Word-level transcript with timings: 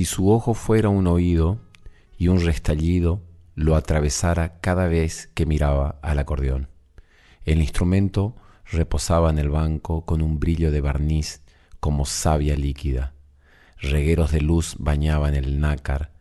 Si 0.00 0.06
su 0.06 0.30
ojo 0.30 0.54
fuera 0.54 0.88
un 0.88 1.06
oído 1.06 1.58
y 2.16 2.28
un 2.28 2.40
restallido 2.40 3.20
lo 3.54 3.76
atravesara 3.76 4.58
cada 4.62 4.88
vez 4.88 5.28
que 5.34 5.44
miraba 5.44 5.98
al 6.00 6.18
acordeón. 6.18 6.68
El 7.44 7.60
instrumento 7.60 8.34
reposaba 8.64 9.28
en 9.28 9.38
el 9.38 9.50
banco 9.50 10.06
con 10.06 10.22
un 10.22 10.40
brillo 10.40 10.70
de 10.70 10.80
barniz 10.80 11.42
como 11.80 12.06
savia 12.06 12.56
líquida. 12.56 13.12
Regueros 13.76 14.32
de 14.32 14.40
luz 14.40 14.76
bañaban 14.78 15.34
el 15.34 15.60
nácar. 15.60 16.12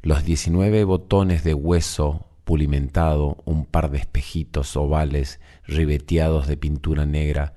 Los 0.00 0.22
diecinueve 0.22 0.84
botones 0.84 1.42
de 1.42 1.54
hueso 1.54 2.28
pulimentado, 2.44 3.38
un 3.44 3.64
par 3.64 3.90
de 3.90 3.98
espejitos 3.98 4.76
ovales 4.76 5.40
ribeteados 5.64 6.46
de 6.46 6.56
pintura 6.56 7.04
negra, 7.04 7.56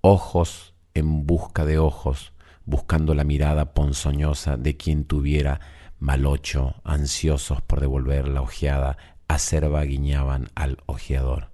ojos 0.00 0.72
en 0.94 1.26
busca 1.26 1.66
de 1.66 1.76
ojos, 1.76 2.32
buscando 2.64 3.14
la 3.14 3.24
mirada 3.24 3.74
ponzoñosa 3.74 4.56
de 4.56 4.76
quien 4.76 5.04
tuviera 5.04 5.60
malocho, 5.98 6.76
ansiosos 6.84 7.62
por 7.62 7.80
devolver 7.80 8.28
la 8.28 8.42
ojeada, 8.42 8.96
acerba 9.28 9.82
guiñaban 9.82 10.50
al 10.54 10.78
ojeador. 10.86 11.50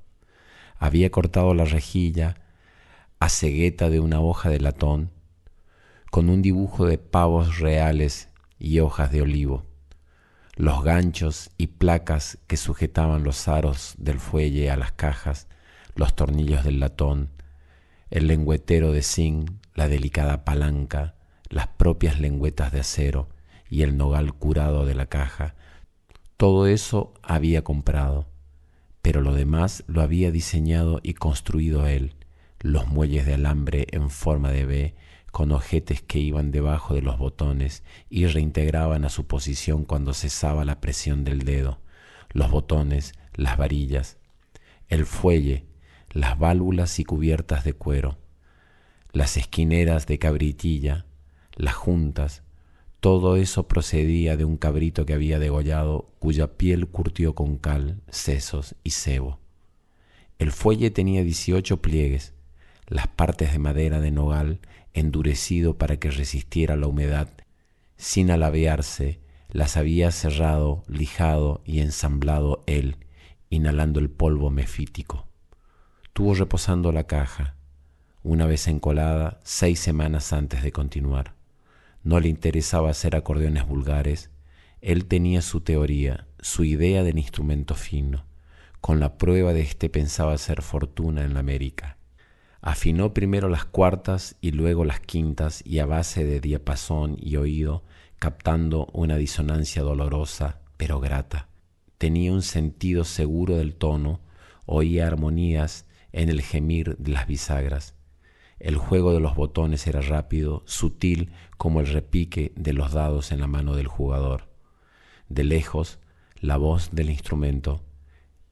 Había 0.78 1.10
cortado 1.10 1.54
la 1.54 1.64
rejilla 1.64 2.36
a 3.18 3.28
cegueta 3.28 3.90
de 3.90 4.00
una 4.00 4.20
hoja 4.20 4.48
de 4.48 4.60
latón, 4.60 5.10
con 6.10 6.28
un 6.28 6.42
dibujo 6.42 6.86
de 6.86 6.98
pavos 6.98 7.58
reales 7.58 8.28
y 8.58 8.80
hojas 8.80 9.12
de 9.12 9.22
olivo. 9.22 9.64
Los 10.56 10.82
ganchos 10.82 11.50
y 11.56 11.68
placas 11.68 12.38
que 12.46 12.56
sujetaban 12.56 13.22
los 13.22 13.46
aros 13.46 13.94
del 13.98 14.18
fuelle 14.18 14.70
a 14.70 14.76
las 14.76 14.92
cajas, 14.92 15.48
los 15.94 16.14
tornillos 16.14 16.64
del 16.64 16.80
latón, 16.80 17.30
el 18.10 18.26
lengüetero 18.26 18.92
de 18.92 19.02
zinc 19.02 19.50
la 19.74 19.88
delicada 19.88 20.44
palanca, 20.44 21.14
las 21.48 21.68
propias 21.68 22.20
lengüetas 22.20 22.72
de 22.72 22.80
acero 22.80 23.28
y 23.68 23.82
el 23.82 23.96
nogal 23.96 24.34
curado 24.34 24.84
de 24.84 24.94
la 24.94 25.06
caja, 25.06 25.54
todo 26.36 26.66
eso 26.66 27.14
había 27.22 27.62
comprado, 27.62 28.26
pero 29.02 29.20
lo 29.20 29.34
demás 29.34 29.84
lo 29.86 30.02
había 30.02 30.30
diseñado 30.30 31.00
y 31.02 31.14
construido 31.14 31.86
él, 31.86 32.14
los 32.60 32.88
muelles 32.88 33.26
de 33.26 33.34
alambre 33.34 33.86
en 33.90 34.10
forma 34.10 34.50
de 34.50 34.66
B, 34.66 34.94
con 35.30 35.52
ojetes 35.52 36.02
que 36.02 36.18
iban 36.18 36.50
debajo 36.50 36.94
de 36.94 37.02
los 37.02 37.16
botones 37.16 37.84
y 38.08 38.26
reintegraban 38.26 39.04
a 39.04 39.08
su 39.08 39.26
posición 39.26 39.84
cuando 39.84 40.12
cesaba 40.12 40.64
la 40.64 40.80
presión 40.80 41.24
del 41.24 41.44
dedo, 41.44 41.80
los 42.32 42.50
botones, 42.50 43.14
las 43.34 43.56
varillas, 43.56 44.18
el 44.88 45.06
fuelle, 45.06 45.69
las 46.10 46.38
válvulas 46.38 46.98
y 46.98 47.04
cubiertas 47.04 47.64
de 47.64 47.72
cuero, 47.72 48.18
las 49.12 49.36
esquineras 49.36 50.06
de 50.06 50.18
cabritilla, 50.18 51.06
las 51.56 51.74
juntas, 51.74 52.42
todo 53.00 53.36
eso 53.36 53.66
procedía 53.66 54.36
de 54.36 54.44
un 54.44 54.56
cabrito 54.56 55.06
que 55.06 55.14
había 55.14 55.38
degollado, 55.38 56.10
cuya 56.18 56.58
piel 56.58 56.86
curtió 56.86 57.34
con 57.34 57.56
cal, 57.56 58.02
sesos 58.10 58.74
y 58.84 58.90
cebo. 58.90 59.38
El 60.38 60.52
fuelle 60.52 60.90
tenía 60.90 61.22
dieciocho 61.22 61.80
pliegues, 61.80 62.34
las 62.86 63.06
partes 63.06 63.52
de 63.52 63.58
madera 63.58 64.00
de 64.00 64.10
nogal 64.10 64.60
endurecido 64.92 65.78
para 65.78 65.98
que 65.98 66.10
resistiera 66.10 66.76
la 66.76 66.88
humedad, 66.88 67.28
sin 67.96 68.30
alabearse, 68.30 69.20
las 69.48 69.76
había 69.76 70.10
cerrado, 70.10 70.82
lijado 70.88 71.62
y 71.64 71.80
ensamblado 71.80 72.62
él, 72.66 72.96
inhalando 73.48 74.00
el 74.00 74.10
polvo 74.10 74.50
mefítico. 74.50 75.29
Tuvo 76.12 76.34
reposando 76.34 76.92
la 76.92 77.04
caja, 77.04 77.54
una 78.22 78.46
vez 78.46 78.66
encolada 78.66 79.40
seis 79.44 79.78
semanas 79.78 80.32
antes 80.32 80.62
de 80.62 80.72
continuar. 80.72 81.34
No 82.02 82.18
le 82.18 82.28
interesaba 82.28 82.90
hacer 82.90 83.14
acordeones 83.14 83.66
vulgares, 83.66 84.30
él 84.80 85.06
tenía 85.06 85.40
su 85.40 85.60
teoría, 85.60 86.26
su 86.40 86.64
idea 86.64 87.02
del 87.04 87.18
instrumento 87.18 87.74
fino. 87.74 88.24
Con 88.80 88.98
la 88.98 89.18
prueba 89.18 89.52
de 89.52 89.60
este 89.60 89.88
pensaba 89.88 90.32
hacer 90.32 90.62
fortuna 90.62 91.22
en 91.22 91.34
la 91.34 91.40
América. 91.40 91.96
Afinó 92.60 93.14
primero 93.14 93.48
las 93.48 93.64
cuartas 93.64 94.36
y 94.40 94.50
luego 94.50 94.84
las 94.84 95.00
quintas 95.00 95.62
y 95.64 95.78
a 95.78 95.86
base 95.86 96.24
de 96.24 96.40
diapasón 96.40 97.16
y 97.20 97.36
oído, 97.36 97.84
captando 98.18 98.86
una 98.92 99.16
disonancia 99.16 99.82
dolorosa 99.82 100.60
pero 100.76 100.98
grata. 100.98 101.48
Tenía 101.98 102.32
un 102.32 102.42
sentido 102.42 103.04
seguro 103.04 103.56
del 103.56 103.74
tono, 103.74 104.20
oía 104.66 105.06
armonías 105.06 105.84
en 106.12 106.28
el 106.28 106.42
gemir 106.42 106.96
de 106.98 107.12
las 107.12 107.26
bisagras 107.26 107.94
el 108.60 108.76
juego 108.76 109.14
de 109.14 109.20
los 109.20 109.34
botones 109.34 109.86
era 109.86 110.02
rápido, 110.02 110.62
sutil 110.66 111.32
como 111.56 111.80
el 111.80 111.86
repique 111.86 112.52
de 112.56 112.74
los 112.74 112.92
dados 112.92 113.32
en 113.32 113.40
la 113.40 113.46
mano 113.46 113.74
del 113.74 113.86
jugador. 113.88 114.50
De 115.30 115.44
lejos, 115.44 115.98
la 116.40 116.58
voz 116.58 116.90
del 116.92 117.08
instrumento 117.08 117.82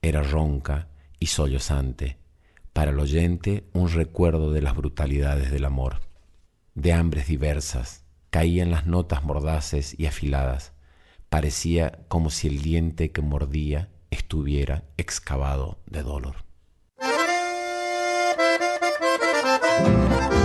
era 0.01 0.23
ronca 0.23 0.87
y 1.19 1.27
sollozante, 1.27 2.17
para 2.73 2.89
el 2.89 2.99
oyente 2.99 3.69
un 3.73 3.89
recuerdo 3.89 4.51
de 4.51 4.63
las 4.63 4.75
brutalidades 4.75 5.51
del 5.51 5.65
amor. 5.65 5.99
De 6.73 6.91
hambres 6.91 7.27
diversas, 7.27 8.03
caían 8.31 8.71
las 8.71 8.87
notas 8.87 9.23
mordaces 9.23 9.93
y 9.99 10.07
afiladas, 10.07 10.73
parecía 11.29 11.99
como 12.07 12.31
si 12.31 12.47
el 12.47 12.63
diente 12.63 13.11
que 13.11 13.21
mordía 13.21 13.91
estuviera 14.09 14.85
excavado 14.97 15.77
de 15.85 16.01
dolor. 16.01 16.48
Música 19.79 20.38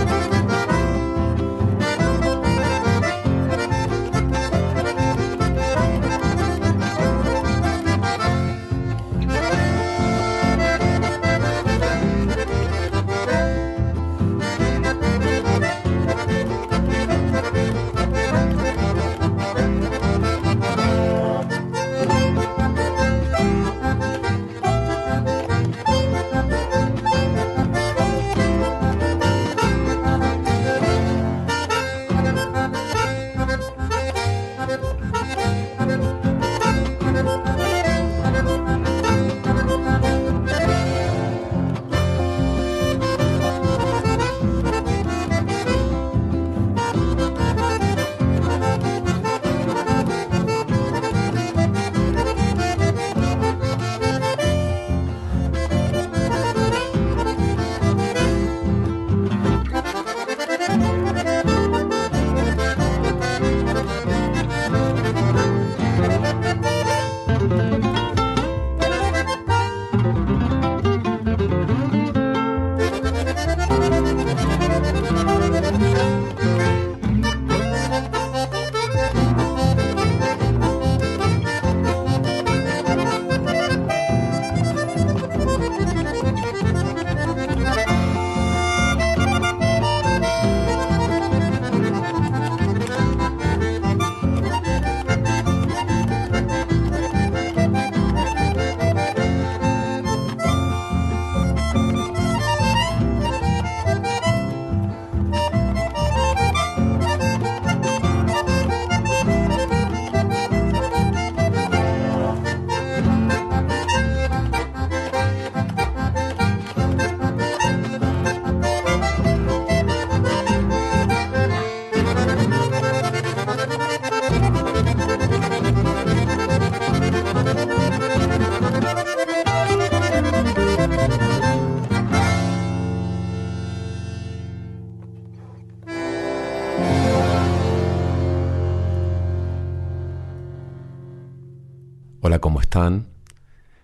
¿cómo 142.55 142.61
están? 142.61 143.07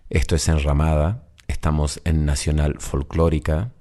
Esto 0.09 0.33
es 0.33 0.47
Enramada, 0.47 1.27
estamos 1.49 1.99
en 2.05 2.23
Nacional 2.23 2.77
Folclórica. 2.79 3.73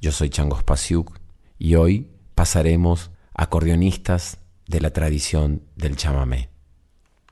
Yo 0.00 0.10
soy 0.10 0.28
Changos 0.28 0.64
Pasiuk 0.64 1.20
y 1.56 1.76
hoy 1.76 2.10
pasaremos 2.34 3.12
acordeonistas 3.32 4.38
de 4.66 4.80
la 4.80 4.90
tradición 4.90 5.62
del 5.76 5.94
chamamé. 5.94 6.48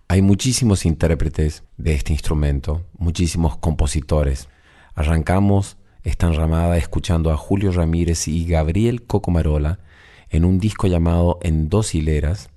Hay 0.07 0.23
muchísimos 0.23 0.87
intérpretes 0.87 1.65
de 1.77 1.95
este 1.95 2.13
instrumento, 2.13 2.87
muchísimos 2.97 3.57
compositores. 3.57 4.49
Arrancamos 4.95 5.79
esta 6.05 6.29
enramada 6.29 6.77
escuchando 6.77 7.33
a 7.33 7.37
Julio 7.37 7.73
Ramírez 7.73 8.29
y 8.29 8.47
Gabriel 8.47 9.03
Cocomarola 9.07 9.81
en 10.31 10.45
un 10.45 10.61
disco 10.61 10.87
llamado 10.87 11.41
En 11.43 11.69
dos 11.69 11.97
hileras, 11.97 12.51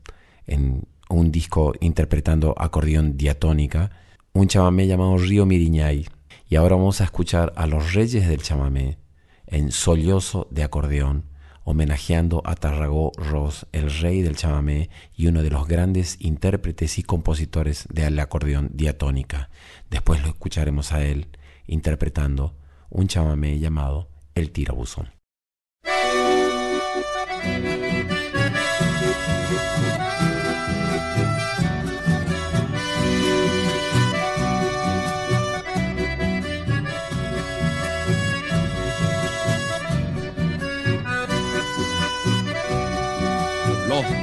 en 0.45 0.83
un 1.09 1.31
disco 1.31 1.73
interpretando 1.79 2.53
acordeón 2.59 3.17
diatónica, 3.17 4.04
un 4.35 4.49
chamamé 4.49 4.85
llamado 4.85 5.17
Río 5.17 5.45
Miriñay. 5.45 6.07
Y 6.49 6.57
ahora 6.57 6.75
vamos 6.75 6.99
a 6.99 7.05
escuchar 7.05 7.53
a 7.55 7.67
los 7.67 7.93
reyes 7.93 8.27
del 8.27 8.43
chamamé 8.43 8.99
en 9.47 9.71
Sollozo 9.71 10.47
de 10.51 10.63
acordeón, 10.63 11.23
homenajeando 11.63 12.41
a 12.45 12.55
Tarragó 12.55 13.13
Ross, 13.15 13.65
el 13.71 13.89
rey 13.89 14.21
del 14.21 14.35
chamamé 14.35 14.89
y 15.15 15.27
uno 15.27 15.41
de 15.41 15.49
los 15.49 15.67
grandes 15.67 16.17
intérpretes 16.19 16.99
y 16.99 17.03
compositores 17.03 17.87
del 17.89 18.19
acordeón 18.19 18.71
diatónica. 18.73 19.49
Después 19.89 20.21
lo 20.21 20.27
escucharemos 20.27 20.91
a 20.91 21.05
él 21.05 21.29
interpretando 21.65 22.57
un 22.89 23.07
chamamé 23.07 23.57
llamado 23.57 24.09
El 24.35 24.51
Tirabuzón. 24.51 25.11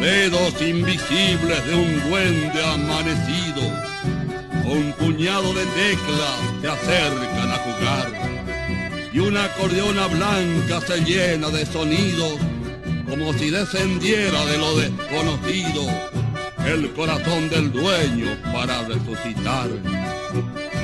Dedos 0.03 0.61
invisibles 0.61 1.65
de 1.65 1.75
un 1.77 2.11
duende 2.11 2.65
amanecido, 2.65 3.63
un 4.65 4.93
puñado 4.99 5.55
de 5.55 5.65
teclas 5.67 6.41
se 6.61 6.69
acercan 6.69 7.51
a 7.51 7.57
jugar. 7.59 9.11
Y 9.13 9.21
una 9.21 9.45
acordeona 9.45 10.09
blanca 10.09 10.81
se 10.81 11.05
llena 11.05 11.51
de 11.51 11.65
sonidos 11.65 12.35
como 13.09 13.33
si 13.35 13.51
descendiera 13.51 14.45
de 14.47 14.59
lo 14.59 14.77
desconocido 14.77 15.87
el 16.67 16.93
corazón 16.95 17.49
del 17.49 17.71
dueño 17.71 18.37
para 18.53 18.83
resucitar. 18.89 19.69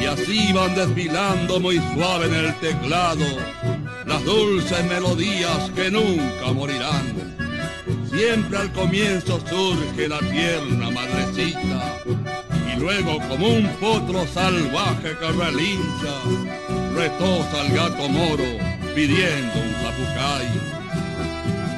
Y 0.01 0.05
así 0.05 0.53
van 0.53 0.77
desfilando 0.77 1.59
muy 1.59 1.81
suave 1.93 2.27
en 2.27 2.35
el 2.35 2.55
teclado 2.61 3.27
las 4.07 4.25
dulces 4.25 4.85
melodías 4.85 5.71
que 5.75 5.91
nunca 5.91 6.53
morirán 6.53 7.48
Siempre 8.11 8.59
al 8.59 8.73
comienzo 8.73 9.41
surge 9.49 10.09
la 10.09 10.19
tierna 10.19 10.91
madrecita 10.91 12.01
y 12.73 12.79
luego 12.79 13.19
como 13.29 13.49
un 13.49 13.69
potro 13.81 14.27
salvaje 14.27 15.17
que 15.19 15.33
relincha, 15.33 16.15
retosa 16.95 17.67
el 17.67 17.73
gato 17.75 18.09
moro 18.09 18.45
pidiendo 18.95 19.53
un 19.61 19.75
zapucay. 19.83 20.47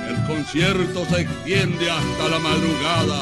El 0.09 0.27
concierto 0.27 1.05
se 1.11 1.23
extiende 1.23 1.91
hasta 1.91 2.29
la 2.29 2.39
madrugada, 2.39 3.21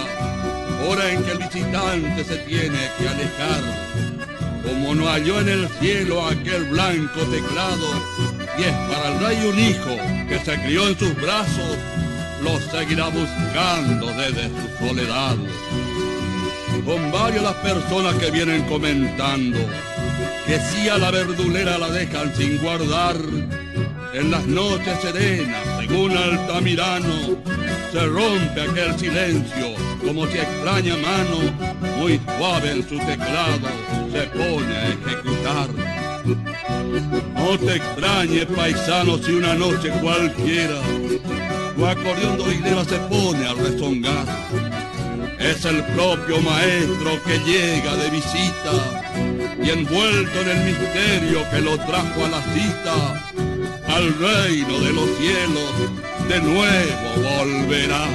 hora 0.88 1.12
en 1.12 1.24
que 1.24 1.32
el 1.32 1.38
visitante 1.38 2.24
se 2.24 2.36
tiene 2.38 2.78
que 2.98 3.08
alejar. 3.08 3.62
Como 4.64 4.94
no 4.94 5.08
halló 5.08 5.40
en 5.40 5.48
el 5.48 5.68
cielo 5.80 6.26
aquel 6.26 6.64
blanco 6.64 7.20
teclado, 7.22 7.90
y 8.58 8.62
es 8.62 8.74
para 8.88 9.14
el 9.14 9.20
rey 9.20 9.46
un 9.46 9.58
hijo 9.58 9.96
que 10.28 10.38
se 10.44 10.60
crió 10.62 10.88
en 10.88 10.98
sus 10.98 11.14
brazos, 11.16 11.76
lo 12.42 12.60
seguirá 12.70 13.08
buscando 13.08 14.06
desde 14.06 14.48
su 14.48 14.86
soledad. 14.86 15.36
Con 16.84 17.12
varias 17.12 17.42
las 17.42 17.54
personas 17.54 18.14
que 18.14 18.30
vienen 18.30 18.62
comentando 18.64 19.58
que 20.46 20.58
si 20.60 20.88
a 20.88 20.98
la 20.98 21.10
verdulera 21.10 21.76
la 21.78 21.90
dejan 21.90 22.34
sin 22.34 22.58
guardar, 22.58 23.16
en 24.14 24.30
las 24.30 24.46
noches 24.46 24.98
serenas, 25.02 25.62
según 25.78 26.16
Altamirano, 26.16 27.38
se 27.92 28.06
rompe 28.06 28.62
aquel 28.62 28.98
silencio 28.98 29.74
como 30.04 30.26
si 30.26 30.38
extraña 30.38 30.96
mano, 30.96 31.92
muy 31.98 32.18
suave 32.38 32.72
en 32.72 32.88
su 32.88 32.98
teclado, 32.98 33.68
se 34.10 34.22
pone 34.28 34.76
a 34.76 34.88
ejecutar. 34.88 35.68
No 37.34 37.58
te 37.58 37.76
extrañe, 37.76 38.46
paisano, 38.46 39.18
si 39.18 39.32
una 39.32 39.54
noche 39.54 39.90
cualquiera 40.00 40.80
tu 41.78 41.86
acordeón 41.86 42.36
doidera 42.36 42.84
se 42.84 42.98
pone 43.08 43.46
a 43.46 43.54
rezongar. 43.54 44.26
Es 45.38 45.64
el 45.64 45.84
propio 45.94 46.40
maestro 46.40 47.22
que 47.24 47.38
llega 47.38 47.94
de 47.94 48.10
visita 48.10 48.74
y 49.62 49.70
envuelto 49.70 50.40
en 50.40 50.48
el 50.48 50.64
misterio 50.64 51.48
que 51.50 51.60
lo 51.60 51.78
trajo 51.78 52.24
a 52.24 52.28
la 52.28 52.42
cita, 52.52 52.96
al 53.86 54.06
reino 54.18 54.80
de 54.80 54.92
los 54.92 55.08
cielos 55.18 55.72
de 56.28 56.40
nuevo 56.40 57.38
volverá. 57.38 58.06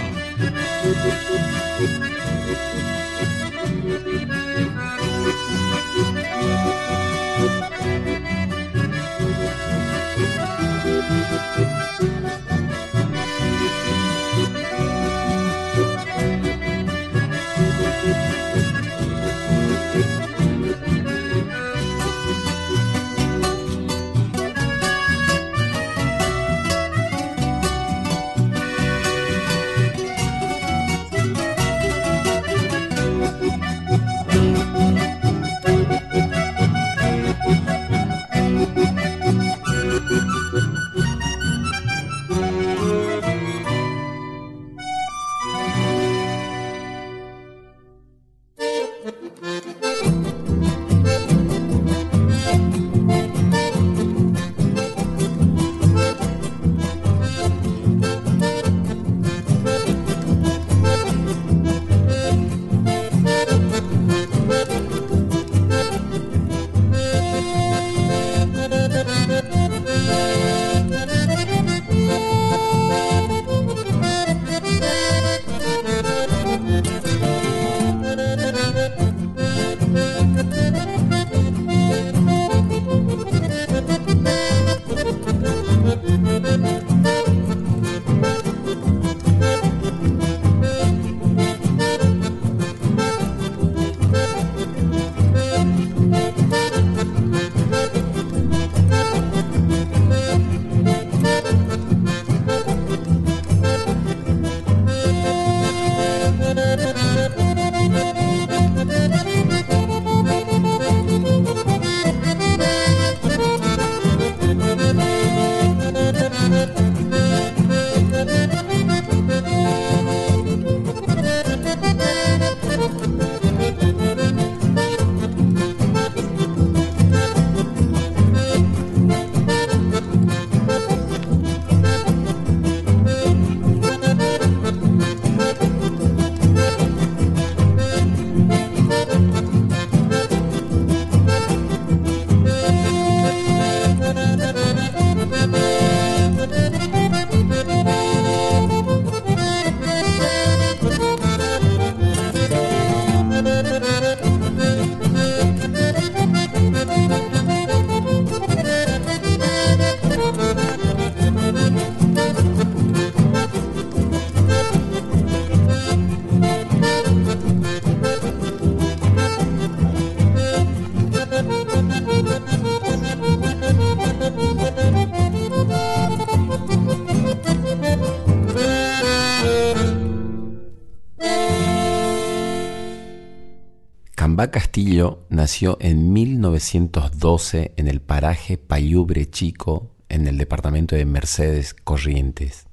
Castillo 184.52 185.26
nació 185.30 185.78
en 185.80 186.12
1912 186.12 187.74
en 187.78 187.88
el 187.88 188.02
paraje 188.02 188.58
Payubre 188.58 189.30
Chico, 189.30 189.92
en 190.10 190.28
el 190.28 190.38
departamento 190.38 190.96
de 190.96 191.06
Mercedes 191.06 191.74
Corrientes. 191.74 192.68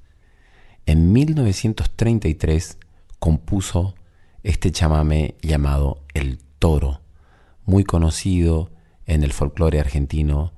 En 0.85 1.11
1933 1.11 2.77
compuso 3.19 3.95
este 4.43 4.71
chamamé 4.71 5.35
llamado 5.41 6.03
El 6.13 6.39
Toro, 6.59 7.01
muy 7.65 7.83
conocido 7.83 8.71
en 9.05 9.23
el 9.23 9.31
folclore 9.31 9.79
argentino, 9.79 10.53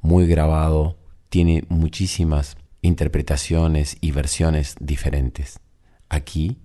muy 0.00 0.26
grabado, 0.26 0.96
tiene 1.28 1.64
muchísimas 1.68 2.56
interpretaciones 2.82 3.96
y 4.00 4.12
versiones 4.12 4.76
diferentes. 4.78 5.58
Aquí 6.08 6.58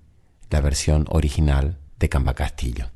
la 0.50 0.62
versión 0.62 1.06
original 1.10 1.80
de 1.98 2.10
Camba 2.10 2.36
Castillo. 2.36 2.92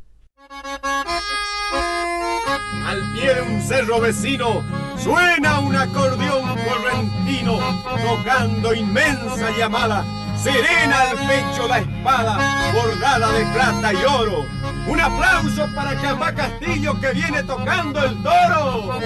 Al 2.86 3.12
pie 3.14 3.34
de 3.36 3.42
un 3.42 3.62
cerro 3.62 4.00
vecino 4.00 4.64
suena 4.98 5.60
un 5.60 5.76
acordeón 5.76 6.56
correntino 6.66 7.60
tocando 8.04 8.74
inmensa 8.74 9.52
llamada. 9.58 10.04
Serena 10.42 11.02
al 11.10 11.18
pecho 11.28 11.68
la 11.68 11.80
espada 11.80 12.72
bordada 12.74 13.32
de 13.32 13.46
plata 13.46 13.94
y 13.94 14.06
oro. 14.06 14.46
Un 14.88 15.00
aplauso 15.00 15.68
para 15.74 15.96
Camba 15.96 16.34
Castillo 16.34 17.00
que 17.00 17.12
viene 17.12 17.42
tocando 17.44 18.04
el 18.04 18.22
toro. 18.22 19.00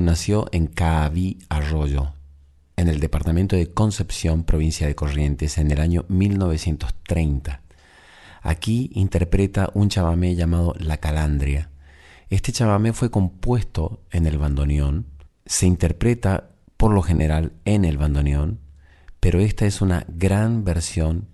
Nació 0.00 0.46
en 0.52 0.66
Caaví 0.66 1.38
Arroyo, 1.48 2.14
en 2.76 2.88
el 2.88 3.00
departamento 3.00 3.56
de 3.56 3.72
Concepción, 3.72 4.44
provincia 4.44 4.86
de 4.86 4.94
Corrientes, 4.94 5.58
en 5.58 5.70
el 5.70 5.80
año 5.80 6.04
1930. 6.08 7.62
Aquí 8.42 8.90
interpreta 8.94 9.70
un 9.74 9.88
chamamé 9.88 10.34
llamado 10.34 10.74
La 10.78 10.98
Calandria. 10.98 11.70
Este 12.30 12.52
chamamé 12.52 12.92
fue 12.92 13.10
compuesto 13.10 14.02
en 14.10 14.26
el 14.26 14.38
bandoneón, 14.38 15.06
se 15.46 15.66
interpreta 15.66 16.50
por 16.76 16.92
lo 16.92 17.02
general 17.02 17.52
en 17.64 17.84
el 17.84 17.98
bandoneón, 17.98 18.60
pero 19.20 19.40
esta 19.40 19.66
es 19.66 19.80
una 19.80 20.04
gran 20.08 20.64
versión 20.64 21.26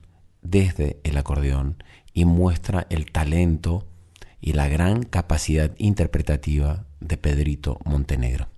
desde 0.43 1.01
el 1.05 1.17
acordeón 1.17 1.83
y 2.13 2.25
muestra 2.25 2.87
el 2.91 3.11
talento 3.13 3.87
y 4.41 4.53
la 4.53 4.69
gran 4.69 5.03
capacidad 5.03 5.73
interpretativa 5.79 6.87
de 7.01 7.17
Pedrito 7.17 7.79
Montenegro. 7.85 8.54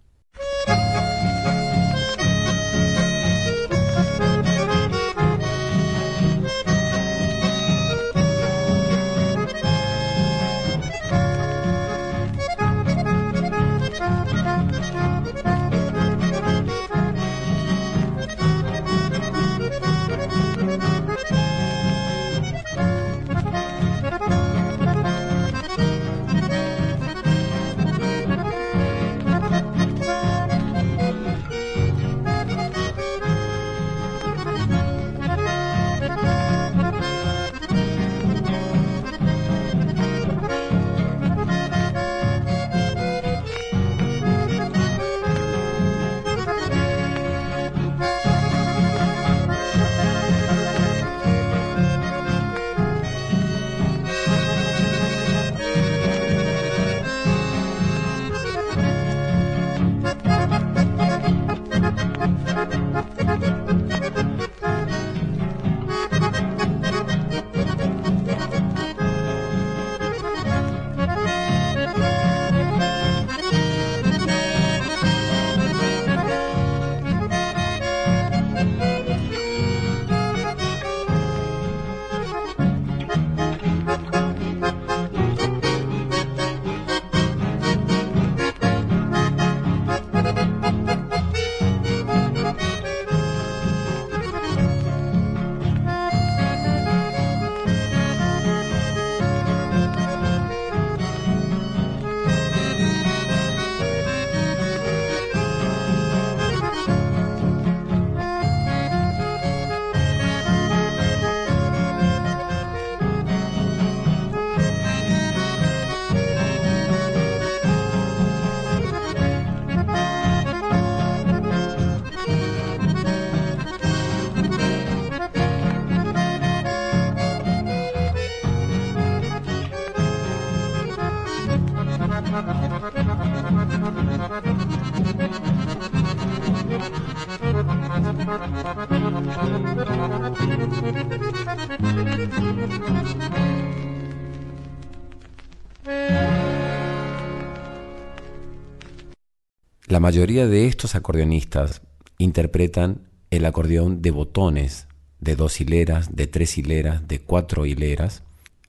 Mayoría 150.06 150.46
de 150.46 150.68
estos 150.68 150.94
acordeonistas 150.94 151.82
interpretan 152.16 153.08
el 153.32 153.44
acordeón 153.44 154.02
de 154.02 154.12
botones, 154.12 154.86
de 155.18 155.34
dos 155.34 155.60
hileras, 155.60 156.14
de 156.14 156.28
tres 156.28 156.58
hileras, 156.58 157.08
de 157.08 157.18
cuatro 157.18 157.66
hileras. 157.66 158.22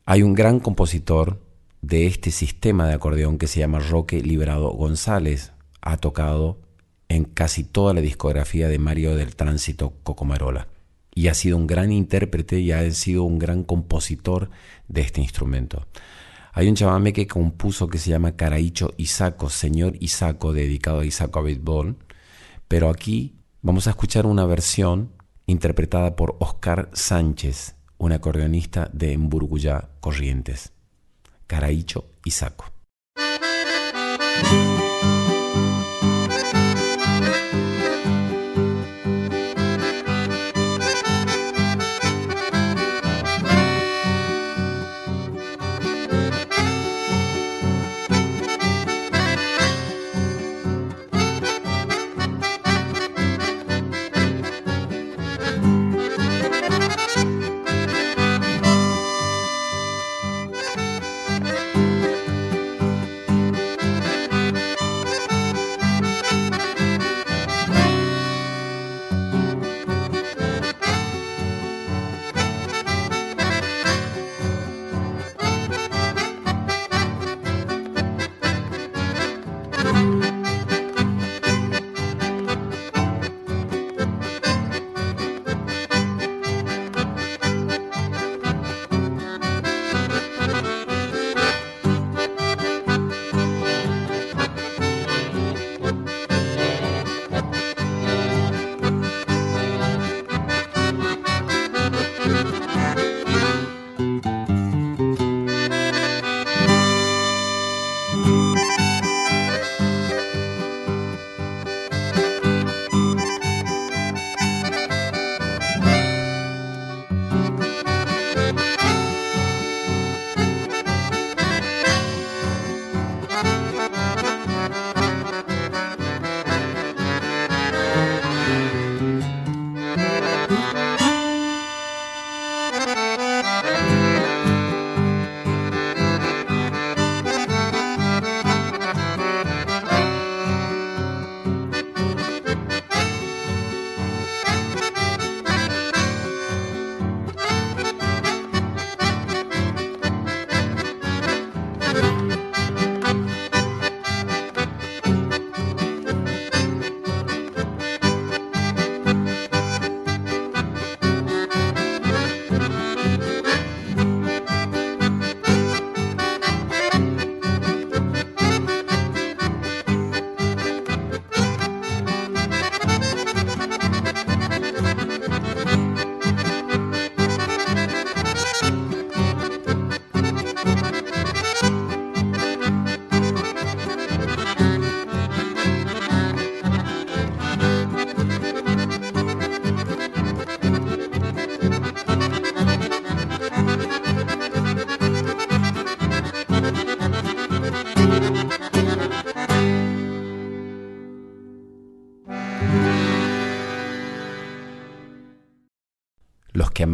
Hay 0.07 0.23
un 0.23 0.33
gran 0.33 0.59
compositor 0.59 1.39
de 1.83 2.07
este 2.07 2.31
sistema 2.31 2.87
de 2.87 2.95
acordeón 2.95 3.37
que 3.37 3.45
se 3.45 3.59
llama 3.59 3.77
Roque 3.77 4.19
Liberado 4.19 4.71
González. 4.71 5.51
Ha 5.79 5.97
tocado 5.97 6.57
en 7.07 7.25
casi 7.25 7.63
toda 7.63 7.93
la 7.93 8.01
discografía 8.01 8.67
de 8.67 8.79
Mario 8.79 9.15
del 9.15 9.35
Tránsito 9.35 9.93
Cocomarola 10.01 10.69
y 11.13 11.27
ha 11.27 11.35
sido 11.35 11.55
un 11.57 11.67
gran 11.67 11.91
intérprete 11.91 12.61
y 12.61 12.71
ha 12.71 12.89
sido 12.89 13.25
un 13.25 13.37
gran 13.37 13.63
compositor 13.63 14.49
de 14.87 15.01
este 15.01 15.21
instrumento. 15.21 15.85
Hay 16.57 16.67
un 16.67 16.73
chamamé 16.73 17.13
que 17.13 17.27
compuso 17.27 17.87
que 17.87 17.99
se 17.99 18.09
llama 18.09 18.35
Caraicho 18.35 18.95
Isaco, 18.97 19.47
Señor 19.47 19.93
Isaco, 19.99 20.53
dedicado 20.53 21.01
a 21.01 21.05
Isaco 21.05 21.37
Abitbol, 21.37 21.97
pero 22.67 22.89
aquí 22.89 23.35
vamos 23.61 23.85
a 23.85 23.91
escuchar 23.91 24.25
una 24.25 24.43
versión 24.47 25.11
interpretada 25.45 26.15
por 26.15 26.35
Oscar 26.39 26.89
Sánchez, 26.93 27.75
un 27.99 28.11
acordeonista 28.11 28.89
de 28.91 29.13
Emburguya 29.13 29.89
Corrientes. 29.99 30.71
Caraicho 31.45 32.05
Isaco. 32.25 32.65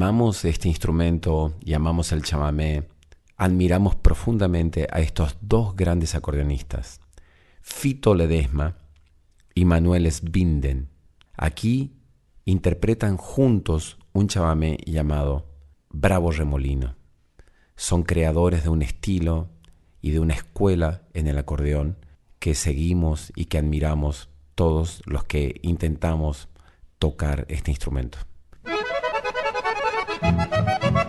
Amamos 0.04 0.44
este 0.44 0.68
instrumento 0.68 1.54
y 1.62 1.74
amamos 1.74 2.12
el 2.12 2.24
chamamé, 2.24 2.90
admiramos 3.38 3.96
profundamente 3.96 4.86
a 4.92 5.00
estos 5.00 5.38
dos 5.40 5.78
grandes 5.78 6.14
acordeonistas, 6.14 7.00
Fito 7.62 8.14
Ledesma 8.14 8.76
y 9.56 9.64
Manuel 9.64 10.12
Sbinden. 10.12 10.90
Aquí 11.38 11.94
interpretan 12.44 13.16
juntos 13.16 13.98
un 14.12 14.28
chamamé 14.28 14.78
llamado 14.86 15.48
Bravo 15.90 16.34
Remolino. 16.34 16.98
Son 17.78 18.04
creadores 18.04 18.64
de 18.64 18.70
un 18.70 18.82
estilo 18.82 19.52
y 20.02 20.12
de 20.12 20.20
una 20.20 20.34
escuela 20.34 21.04
en 21.14 21.28
el 21.28 21.38
acordeón 21.38 21.98
que 22.40 22.56
seguimos 22.56 23.32
y 23.38 23.46
que 23.46 23.58
admiramos 23.58 24.28
todos 24.54 25.02
los 25.06 25.24
que 25.24 25.62
intentamos 25.62 26.50
tocar 27.00 27.46
este 27.48 27.72
instrumento. 27.72 28.18
Thank 30.24 30.98
you. 30.98 31.03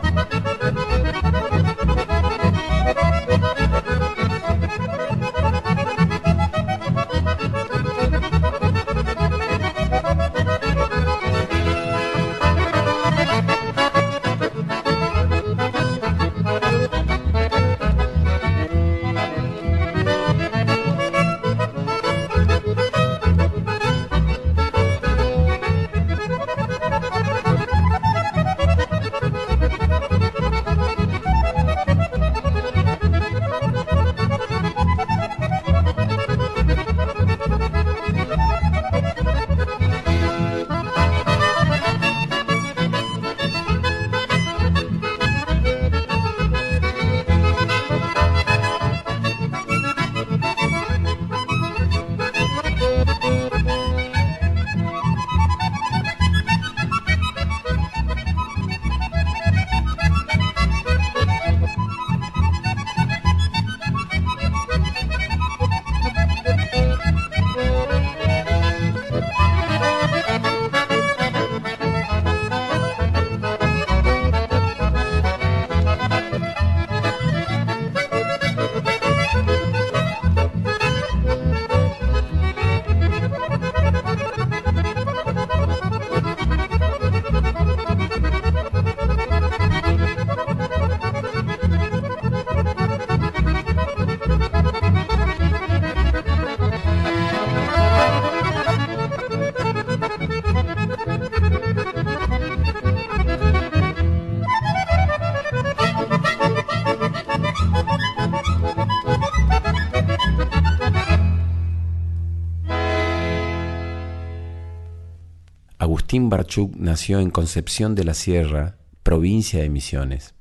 Agustín 116.15 116.31
Barchuk 116.31 116.77
nació 116.77 117.19
en 117.19 117.31
Concepción 117.31 117.97
de 117.97 118.05
la 118.05 118.15
Sierra, 118.15 118.77
provincia 119.03 119.61
de 119.61 119.69
Misiones. 119.69 120.37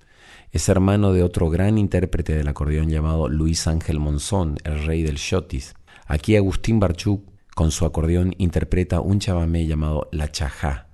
Es 0.51 0.69
hermano 0.69 1.13
de 1.13 1.23
otro 1.23 1.49
gran 1.49 1.79
intérprete 1.79 2.35
del 2.35 2.47
acordeón 2.47 2.89
llamado 2.89 3.27
Luis 3.27 3.65
Ángel 3.65 3.99
Monzón, 3.99 4.57
el 4.65 4.85
rey 4.85 5.01
del 5.01 5.15
shotis. 5.15 5.73
Aquí 6.05 6.35
Agustín 6.35 6.79
Barchuk, 6.79 7.27
con 7.55 7.71
su 7.71 7.87
acordeón, 7.87 8.35
interpreta 8.37 8.99
un 8.99 9.17
chabamé 9.17 9.65
llamado 9.65 10.09
La 10.11 10.31
Chajá. 10.31 10.89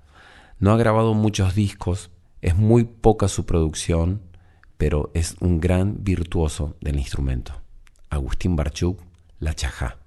No 0.60 0.72
ha 0.72 0.78
grabado 0.78 1.14
muchos 1.14 1.56
discos, 1.56 2.10
es 2.40 2.56
muy 2.56 2.86
poca 2.86 3.28
su 3.28 3.46
producción, 3.46 4.22
pero 4.78 5.12
es 5.14 5.36
un 5.42 5.60
gran 5.60 6.06
virtuoso 6.06 6.78
del 6.80 7.00
instrumento. 7.00 7.52
Agustín 8.10 8.56
Barchuk, 8.56 9.02
La 9.40 9.54
Chajá. 9.54 9.98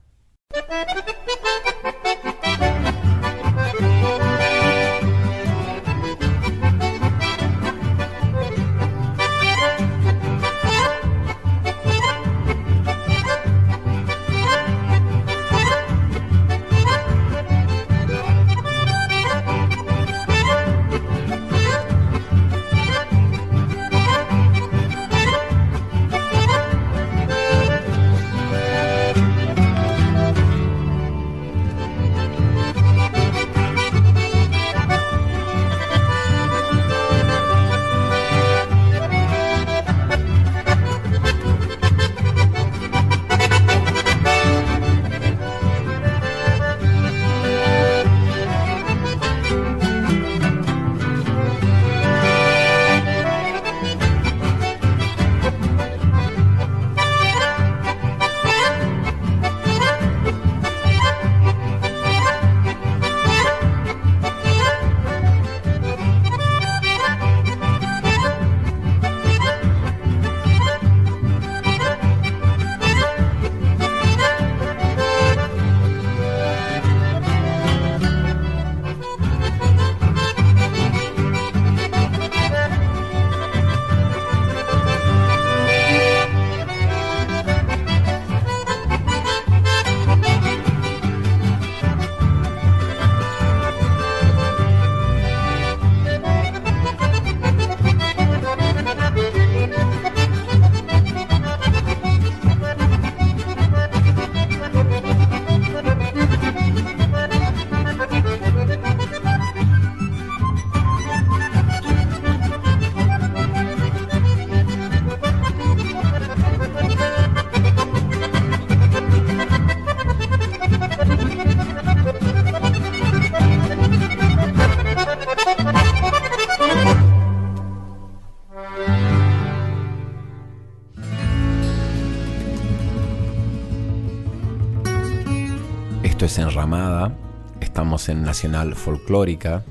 En 138.08 138.22
Nacional 138.22 138.74
Folclórica. 138.74 139.64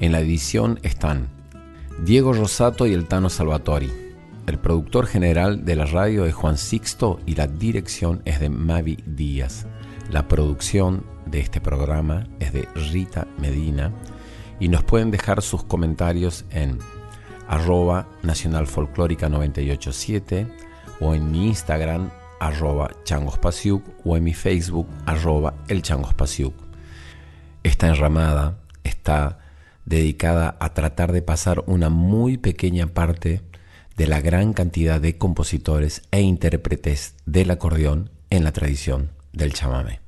En 0.00 0.12
la 0.12 0.20
edición 0.20 0.78
están 0.82 1.28
Diego 2.04 2.32
Rosato 2.32 2.86
y 2.86 2.92
el 2.92 3.06
Tano 3.06 3.28
Salvatori. 3.30 3.90
El 4.46 4.58
productor 4.58 5.06
general 5.06 5.64
de 5.64 5.76
la 5.76 5.84
radio 5.84 6.24
es 6.24 6.34
Juan 6.34 6.56
Sixto 6.56 7.20
y 7.26 7.34
la 7.34 7.46
dirección 7.46 8.22
es 8.24 8.40
de 8.40 8.48
Mavi 8.48 8.98
Díaz. 9.06 9.66
La 10.10 10.28
producción 10.28 11.04
de 11.26 11.40
este 11.40 11.60
programa 11.60 12.26
es 12.40 12.52
de 12.52 12.68
Rita 12.92 13.26
Medina 13.38 13.92
y 14.60 14.68
nos 14.68 14.84
pueden 14.84 15.10
dejar 15.10 15.42
sus 15.42 15.64
comentarios 15.64 16.44
en 16.50 16.78
arroba 17.48 18.08
Nacional 18.22 18.66
Folclórica 18.66 19.28
987 19.28 20.46
o 21.00 21.14
en 21.14 21.30
mi 21.30 21.48
Instagram 21.48 22.10
arroba 22.40 22.90
changospasiuk 23.04 23.82
o 24.04 24.16
en 24.16 24.24
mi 24.24 24.34
Facebook 24.34 24.86
arroba 25.06 25.54
el 25.68 25.82
changospasiuk. 25.82 26.67
Esta 27.62 27.88
enramada 27.88 28.58
está 28.84 29.38
dedicada 29.84 30.56
a 30.60 30.74
tratar 30.74 31.12
de 31.12 31.22
pasar 31.22 31.64
una 31.66 31.88
muy 31.88 32.36
pequeña 32.36 32.88
parte 32.88 33.42
de 33.96 34.06
la 34.06 34.20
gran 34.20 34.52
cantidad 34.52 35.00
de 35.00 35.18
compositores 35.18 36.02
e 36.10 36.20
intérpretes 36.20 37.14
del 37.26 37.50
acordeón 37.50 38.10
en 38.30 38.44
la 38.44 38.52
tradición 38.52 39.10
del 39.32 39.52
chamamé. 39.52 40.00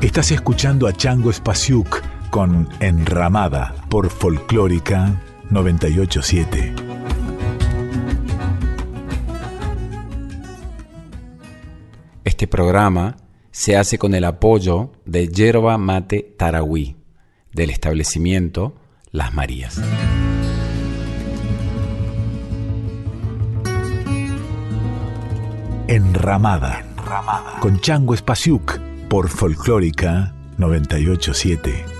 Estás 0.00 0.30
escuchando 0.30 0.86
a 0.86 0.92
Chango 0.92 1.32
Spasiuk 1.32 2.02
con 2.30 2.68
Enramada 2.78 3.74
por 3.88 4.10
Folclórica 4.10 5.20
987. 5.50 6.87
Este 12.38 12.46
programa 12.46 13.16
se 13.50 13.76
hace 13.76 13.98
con 13.98 14.14
el 14.14 14.22
apoyo 14.22 14.92
de 15.04 15.26
Yerba 15.26 15.76
Mate 15.76 16.36
Tarahui, 16.38 16.94
del 17.52 17.70
establecimiento 17.70 18.76
Las 19.10 19.34
Marías. 19.34 19.80
Enramada, 25.88 26.84
Enramada. 26.96 27.58
con 27.58 27.80
Chango 27.80 28.14
Espasiuk 28.14 28.78
por 29.08 29.28
Folclórica 29.28 30.32
987. 30.58 31.97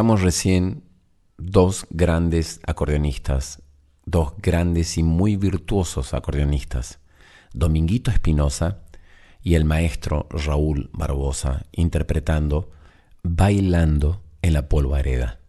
Escuchamos 0.00 0.22
recién 0.22 0.82
dos 1.36 1.86
grandes 1.90 2.60
acordeonistas, 2.66 3.60
dos 4.06 4.32
grandes 4.38 4.96
y 4.96 5.02
muy 5.02 5.36
virtuosos 5.36 6.14
acordeonistas, 6.14 7.00
Dominguito 7.52 8.10
Espinosa 8.10 8.78
y 9.42 9.56
el 9.56 9.66
maestro 9.66 10.26
Raúl 10.30 10.88
Barbosa, 10.94 11.66
interpretando 11.72 12.70
Bailando 13.22 14.22
en 14.40 14.54
la 14.54 14.70
polvareda. 14.70 15.40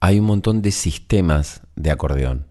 Hay 0.00 0.18
un 0.18 0.26
montón 0.26 0.62
de 0.62 0.72
sistemas 0.72 1.62
de 1.76 1.92
acordeón. 1.92 2.48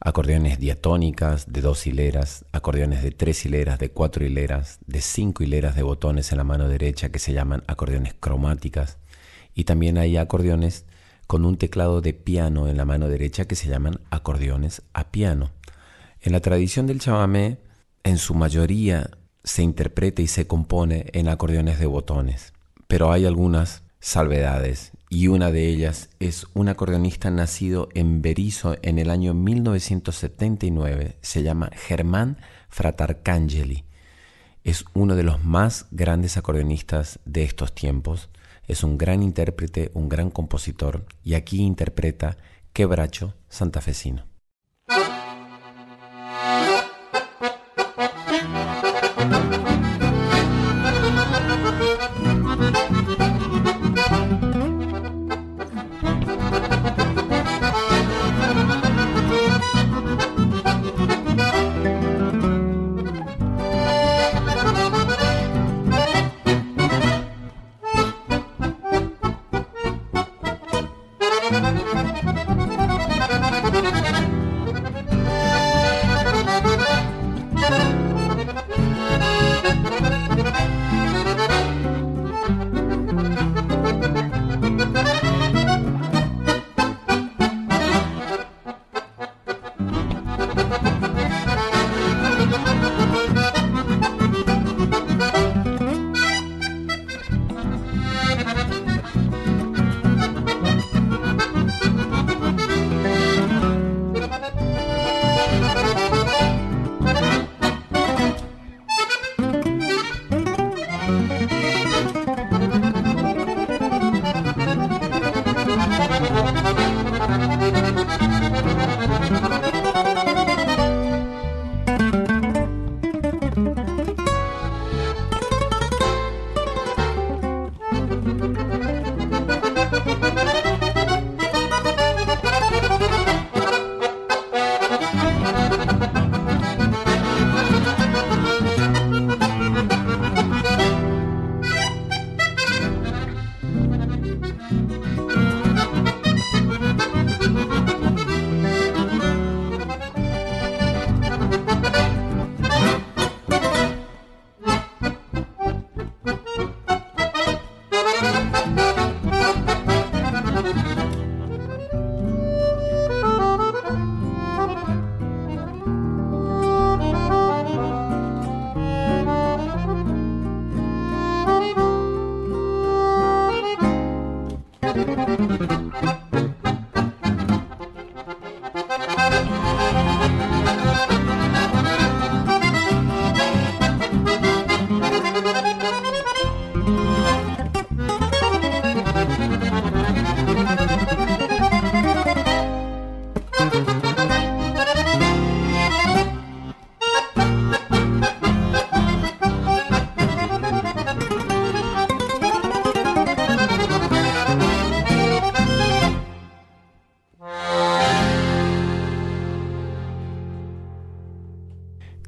Acordeones 0.00 0.58
diatónicas 0.58 1.52
de 1.52 1.60
dos 1.60 1.86
hileras, 1.86 2.44
acordeones 2.50 3.04
de 3.04 3.12
tres 3.12 3.46
hileras, 3.46 3.78
de 3.78 3.92
cuatro 3.92 4.24
hileras, 4.24 4.80
de 4.84 5.00
cinco 5.00 5.44
hileras 5.44 5.76
de 5.76 5.84
botones 5.84 6.32
en 6.32 6.38
la 6.38 6.44
mano 6.44 6.66
derecha 6.66 7.10
que 7.10 7.20
se 7.20 7.34
llaman 7.34 7.62
acordeones 7.68 8.14
cromáticas, 8.18 8.98
y 9.54 9.64
también 9.64 9.98
hay 9.98 10.16
acordeones 10.16 10.84
con 11.26 11.44
un 11.44 11.56
teclado 11.56 12.00
de 12.00 12.12
piano 12.12 12.68
en 12.68 12.76
la 12.76 12.84
mano 12.84 13.08
derecha 13.08 13.46
que 13.46 13.54
se 13.54 13.68
llaman 13.68 14.00
acordeones 14.10 14.82
a 14.92 15.10
piano. 15.10 15.50
En 16.20 16.32
la 16.32 16.40
tradición 16.40 16.86
del 16.86 17.00
chamamé, 17.00 17.58
en 18.02 18.18
su 18.18 18.34
mayoría 18.34 19.10
se 19.44 19.62
interpreta 19.62 20.22
y 20.22 20.26
se 20.26 20.46
compone 20.46 21.06
en 21.12 21.28
acordeones 21.28 21.78
de 21.78 21.86
botones, 21.86 22.52
pero 22.88 23.12
hay 23.12 23.26
algunas 23.26 23.82
salvedades 24.00 24.92
y 25.08 25.28
una 25.28 25.50
de 25.50 25.68
ellas 25.68 26.08
es 26.20 26.46
un 26.54 26.68
acordeonista 26.68 27.30
nacido 27.30 27.88
en 27.94 28.22
Berizo 28.22 28.76
en 28.82 28.98
el 28.98 29.10
año 29.10 29.34
1979, 29.34 31.16
se 31.20 31.42
llama 31.42 31.70
Germán 31.74 32.38
Fratarcangeli. 32.68 33.84
Es 34.62 34.84
uno 34.94 35.16
de 35.16 35.22
los 35.22 35.44
más 35.44 35.86
grandes 35.90 36.36
acordeonistas 36.36 37.18
de 37.24 37.42
estos 37.42 37.74
tiempos 37.74 38.30
es 38.70 38.84
un 38.84 38.98
gran 38.98 39.22
intérprete, 39.22 39.90
un 39.94 40.08
gran 40.08 40.30
compositor 40.30 41.04
y 41.24 41.34
aquí 41.34 41.60
interpreta 41.60 42.36
Quebracho 42.72 43.34
santafesino. 43.48 44.29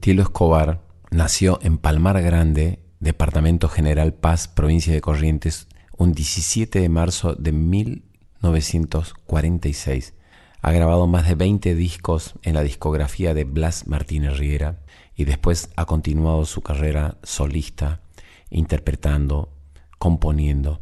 Tilo 0.03 0.23
Escobar 0.23 0.83
nació 1.13 1.61
en 1.63 1.79
Palmar 1.79 2.21
Grande, 2.23 2.81
Departamento 2.99 3.69
General 3.69 4.13
Paz, 4.13 4.49
provincia 4.49 4.93
de 4.93 5.01
Corrientes, 5.01 5.69
un 5.97 6.13
17 6.13 6.81
de 6.81 6.89
marzo 6.89 7.37
de 7.37 7.53
1946. 7.53 10.15
Ha 10.61 10.73
grabado 10.73 11.07
más 11.07 11.29
de 11.29 11.37
20 11.37 11.77
discos 11.77 12.35
en 12.43 12.55
la 12.55 12.65
discografía 12.65 13.33
de 13.33 13.45
Blas 13.45 13.87
Martínez 13.87 14.39
Riera 14.39 14.81
y 15.15 15.25
después 15.25 15.71
ha 15.77 15.85
continuado 15.85 16.47
su 16.47 16.63
carrera 16.63 17.19
solista, 17.23 18.01
interpretando, 18.51 19.53
componiendo 20.01 20.81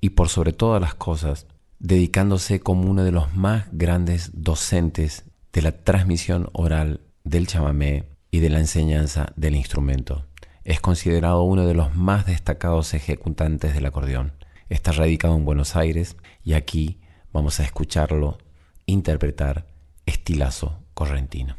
y 0.00 0.10
por 0.10 0.28
sobre 0.28 0.52
todas 0.52 0.80
las 0.80 0.94
cosas, 0.94 1.48
dedicándose 1.80 2.60
como 2.60 2.88
uno 2.88 3.02
de 3.02 3.10
los 3.10 3.34
más 3.34 3.64
grandes 3.72 4.30
docentes 4.32 5.24
de 5.52 5.62
la 5.62 5.72
transmisión 5.72 6.50
oral 6.52 7.00
del 7.24 7.48
chamamé 7.48 8.19
y 8.30 8.40
de 8.40 8.50
la 8.50 8.58
enseñanza 8.58 9.32
del 9.36 9.56
instrumento. 9.56 10.26
Es 10.64 10.80
considerado 10.80 11.42
uno 11.42 11.66
de 11.66 11.74
los 11.74 11.96
más 11.96 12.26
destacados 12.26 12.94
ejecutantes 12.94 13.74
del 13.74 13.86
acordeón. 13.86 14.32
Está 14.68 14.92
radicado 14.92 15.36
en 15.36 15.44
Buenos 15.44 15.76
Aires 15.76 16.16
y 16.44 16.52
aquí 16.52 17.00
vamos 17.32 17.60
a 17.60 17.64
escucharlo 17.64 18.38
interpretar 18.86 19.66
estilazo 20.06 20.78
correntino. 20.94 21.56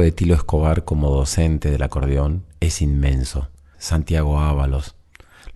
De 0.00 0.12
Tilo 0.12 0.34
Escobar 0.34 0.84
como 0.84 1.10
docente 1.10 1.70
del 1.70 1.82
acordeón 1.82 2.44
es 2.60 2.82
inmenso. 2.82 3.48
Santiago 3.78 4.40
Ábalos, 4.40 4.94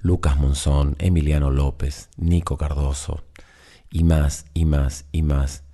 Lucas 0.01 0.36
Monzón, 0.38 0.97
Emiliano 0.99 1.51
López, 1.51 2.09
Nico 2.16 2.57
Cardoso, 2.57 3.24
y 3.90 4.05
más, 4.05 4.47
y 4.55 4.64
más, 4.64 5.07
y 5.12 5.22
más. 5.22 5.64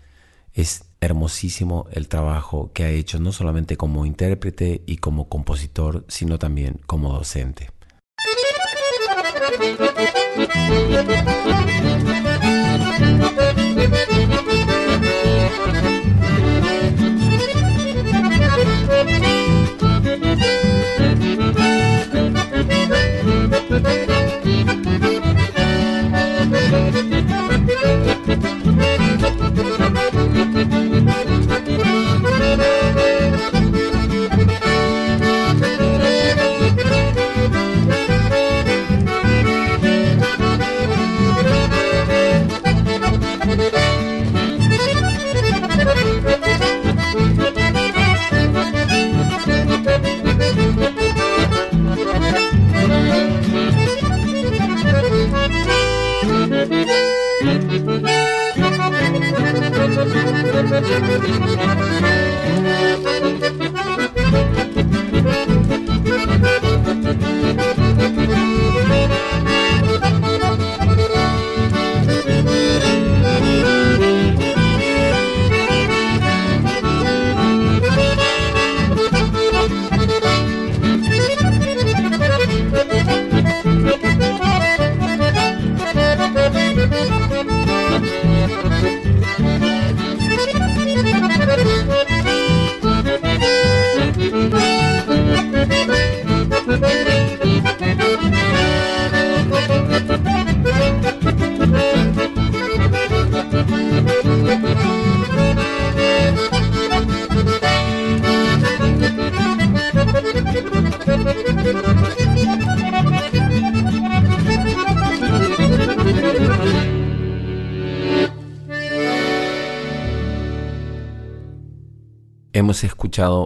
Es 0.55 0.85
hermosísimo 1.01 1.87
el 1.93 2.09
trabajo 2.09 2.71
que 2.73 2.85
ha 2.85 2.91
hecho 2.91 3.21
no 3.21 3.33
solamente 3.33 3.77
como 3.77 4.07
intérprete 4.07 4.83
y 4.87 4.97
como 4.97 5.29
compositor, 5.29 6.05
sino 6.09 6.39
también 6.39 6.81
como 6.87 7.13
docente. 7.13 7.71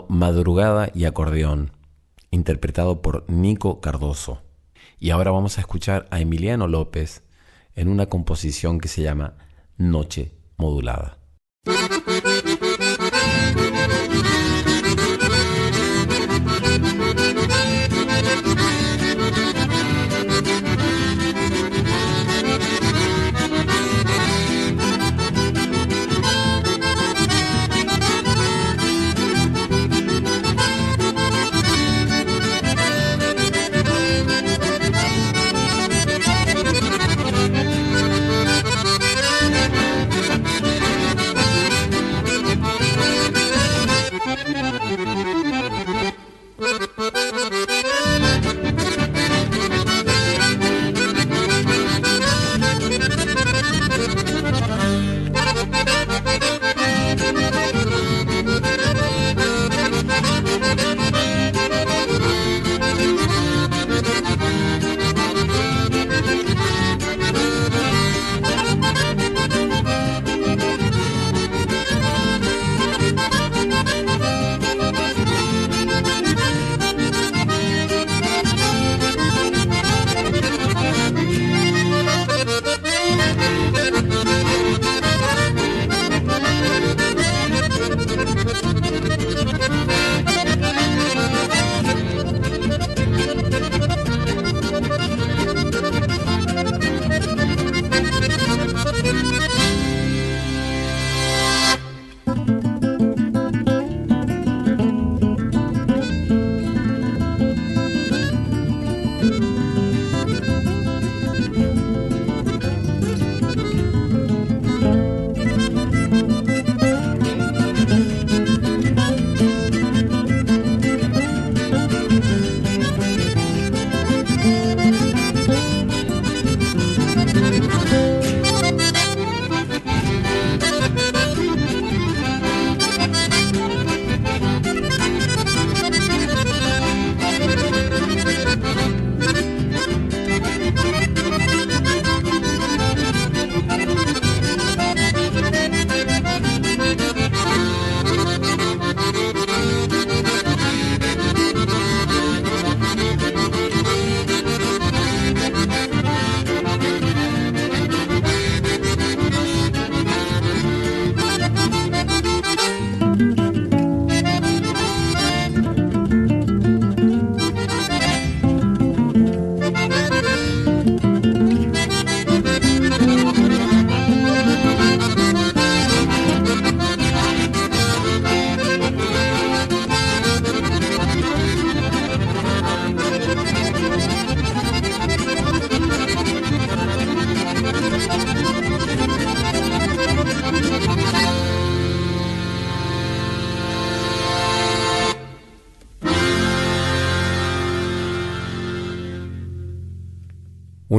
Madrugada 0.08 0.90
y 0.94 1.06
Acordeón, 1.06 1.70
interpretado 2.30 3.00
por 3.00 3.24
Nico 3.30 3.80
Cardoso. 3.80 4.42
Y 4.98 5.10
ahora 5.10 5.30
vamos 5.30 5.56
a 5.56 5.62
escuchar 5.62 6.06
a 6.10 6.20
Emiliano 6.20 6.68
López 6.68 7.22
en 7.74 7.88
una 7.88 8.06
composición 8.06 8.80
que 8.80 8.88
se 8.88 9.00
llama 9.00 9.38
Noche 9.78 10.32
Modulada. 10.58 11.16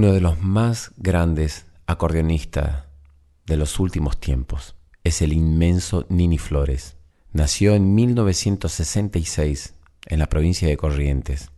Uno 0.04 0.12
de 0.12 0.20
los 0.20 0.42
más 0.44 0.92
grandes 0.98 1.66
acordeonistas 1.86 2.88
de 3.46 3.56
los 3.56 3.80
últimos 3.80 4.20
tiempos. 4.20 4.76
Es 5.06 5.22
el 5.22 5.32
inmenso 5.32 6.06
Nini 6.10 6.38
Flores. 6.38 6.98
Nació 7.32 7.74
en 7.74 7.96
1966 7.96 9.76
en 10.08 10.20
la 10.20 10.28
provincia 10.28 10.68
de 10.68 10.76
Corrientes, 10.76 11.52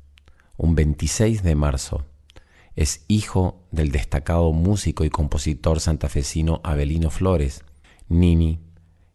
un 0.57 0.75
26 0.75 1.41
de 1.41 1.55
marzo. 1.55 2.05
Es 2.75 3.03
hijo 3.07 3.63
del 3.71 3.91
destacado 3.91 4.51
músico 4.51 5.05
y 5.05 5.09
compositor 5.09 5.79
santafesino 5.79 6.61
Abelino 6.63 7.09
Flores. 7.09 7.63
Nini 8.09 8.59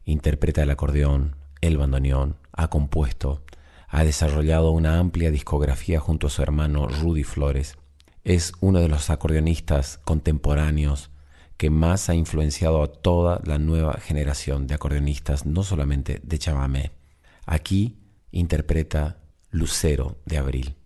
interpreta 0.07 0.65
el 0.65 0.71
acordeón, 0.71 1.37
el 1.61 1.79
bandoneón, 1.79 2.35
ha 2.51 2.67
compuesto, 2.67 3.45
ha 3.87 4.03
desarrollado 4.03 4.73
una 4.73 4.99
amplia 4.99 5.31
discografía 5.31 6.01
junto 6.01 6.27
a 6.27 6.31
su 6.31 6.43
hermano 6.43 6.89
Rudy 6.89 7.23
Flores 7.23 7.77
es 8.25 8.53
uno 8.61 8.81
de 8.81 8.89
los 8.89 9.11
acordeonistas 9.11 9.99
contemporáneos 10.05 11.11
que 11.57 11.71
más 11.71 12.09
ha 12.09 12.15
influenciado 12.15 12.83
a 12.83 12.87
toda 12.87 13.41
la 13.45 13.59
nueva 13.59 13.95
generación 13.95 14.67
de 14.67 14.75
acordeonistas, 14.75 15.45
no 15.45 15.63
solamente 15.63 16.21
de 16.23 16.39
chamamé. 16.39 16.93
Aquí 17.45 17.99
interpreta 18.31 19.19
Lucero 19.51 20.17
de 20.25 20.39
Abril. 20.39 20.77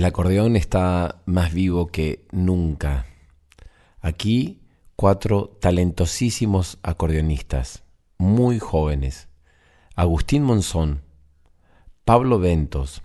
El 0.00 0.06
acordeón 0.06 0.56
está 0.56 1.20
más 1.26 1.52
vivo 1.52 1.88
que 1.88 2.24
nunca. 2.32 3.04
Aquí 4.00 4.62
cuatro 4.96 5.58
talentosísimos 5.60 6.78
acordeonistas, 6.82 7.84
muy 8.16 8.58
jóvenes. 8.60 9.28
Agustín 9.94 10.42
Monzón, 10.42 11.02
Pablo 12.06 12.38
Ventos, 12.38 13.02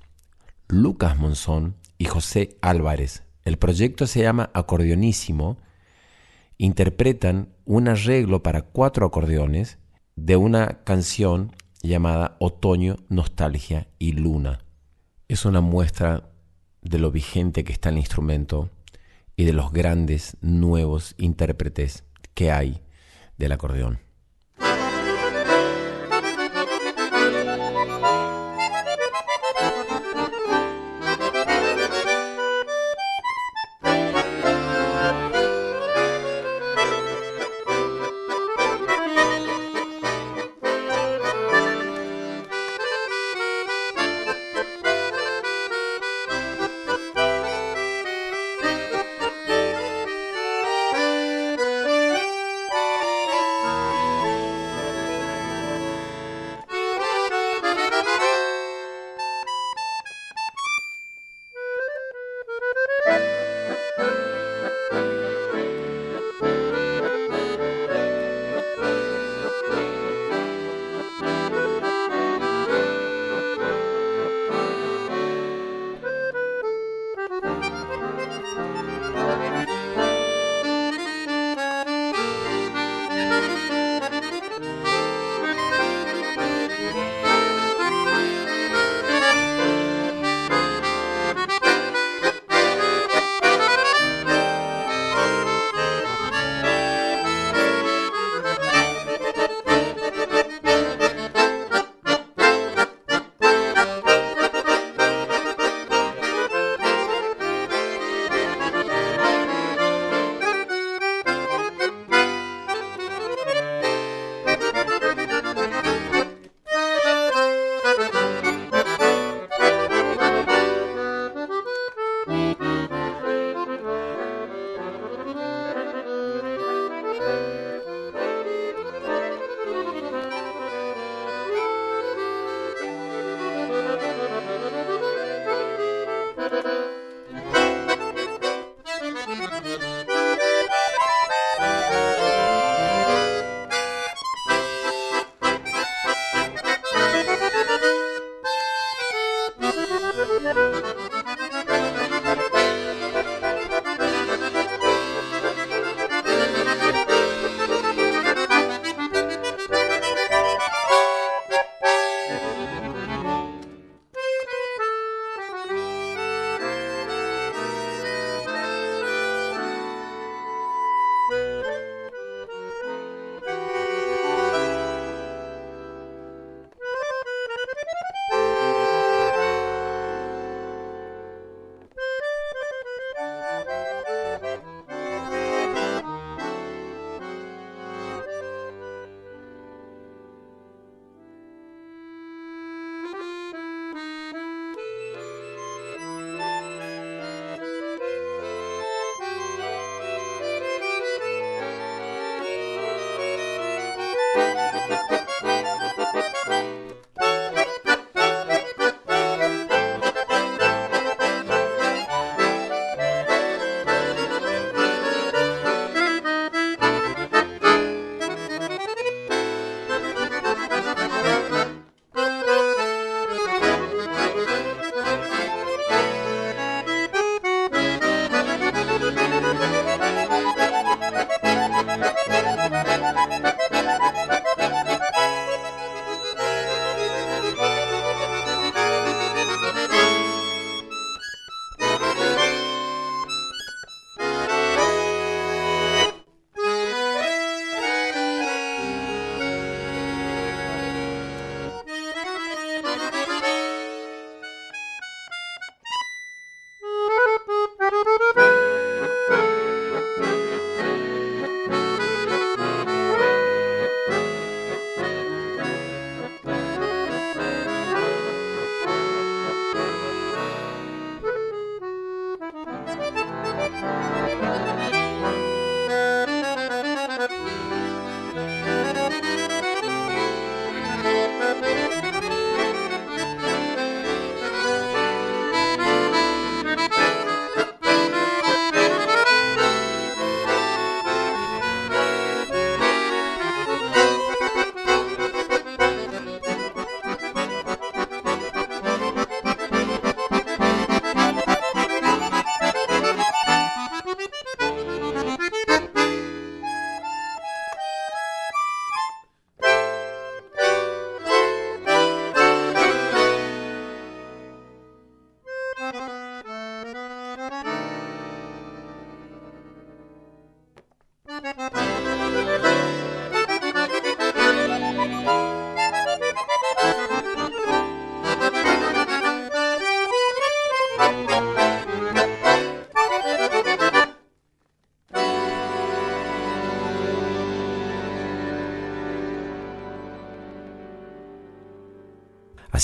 Lucas 0.70 1.18
Monzón 1.18 1.76
y 1.98 2.06
José 2.06 2.56
Álvarez. 2.62 3.24
El 3.44 3.58
proyecto 3.58 4.08
se 4.08 4.22
llama 4.22 4.50
Acordeonísimo. 4.54 5.58
Interpretan 6.58 7.50
un 7.66 7.90
arreglo 7.90 8.42
para 8.42 8.62
cuatro 8.62 9.06
acordeones 9.06 9.80
de 10.16 10.38
una 10.38 10.86
canción 10.86 11.54
llamada 11.84 12.38
Otoño, 12.40 12.96
Nostalgia 13.10 13.90
y 14.00 14.14
Luna. 14.14 14.60
Es 15.28 15.44
una 15.44 15.60
muestra 15.60 16.30
de 16.86 17.00
lo 17.00 17.12
vigente 17.12 17.64
que 17.64 17.74
está 17.74 17.90
el 17.90 17.98
instrumento 17.98 18.70
y 19.36 19.44
de 19.46 19.54
los 19.54 19.74
grandes 19.74 20.38
nuevos 20.42 21.16
intérpretes 21.18 22.04
que 22.34 22.52
hay 22.52 22.82
del 23.38 23.52
acordeón. 23.52 24.05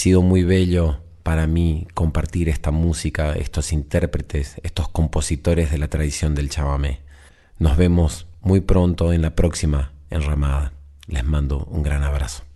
Sido 0.02 0.24
muy 0.24 0.44
bello 0.44 1.00
para 1.22 1.46
mí 1.46 1.88
compartir 1.94 2.50
esta 2.50 2.72
música, 2.72 3.34
estos 3.34 3.72
intérpretes, 3.72 4.60
estos 4.64 4.90
compositores 4.90 5.70
de 5.70 5.78
la 5.78 5.90
tradición 5.90 6.34
del 6.34 6.50
chamamé. 6.50 7.02
Nos 7.60 7.78
vemos 7.78 8.26
muy 8.42 8.62
pronto 8.62 9.14
en 9.14 9.22
la 9.22 9.36
próxima 9.36 9.94
enramada. 10.10 10.74
Les 11.06 11.24
mando 11.24 11.66
un 11.66 11.84
gran 11.84 12.02
abrazo. 12.02 12.51